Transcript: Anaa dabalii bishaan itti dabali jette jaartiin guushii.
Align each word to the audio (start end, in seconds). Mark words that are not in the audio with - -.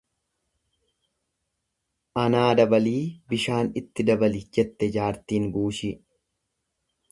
Anaa 2.21 2.47
dabalii 2.61 2.97
bishaan 3.35 3.71
itti 3.83 4.07
dabali 4.11 4.43
jette 4.59 4.91
jaartiin 4.99 5.49
guushii. 5.59 5.93